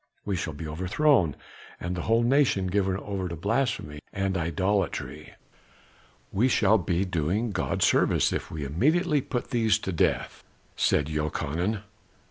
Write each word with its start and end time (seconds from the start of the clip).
We 0.25 0.35
shall 0.35 0.53
be 0.53 0.67
overthrown 0.67 1.35
and 1.79 1.95
the 1.95 2.01
whole 2.01 2.23
nation 2.23 2.65
given 2.65 2.97
over 2.97 3.29
to 3.29 3.35
blasphemy 3.35 3.99
and 4.11 4.35
idolatry." 4.35 5.35
"We 6.31 6.47
shall 6.47 6.79
be 6.79 7.05
doing 7.05 7.51
God 7.51 7.83
service 7.83 8.33
if 8.33 8.49
we 8.49 8.65
immediately 8.65 9.21
put 9.21 9.51
these 9.51 9.77
to 9.77 9.91
death," 9.91 10.43
said 10.75 11.05
Jochanan. 11.05 11.83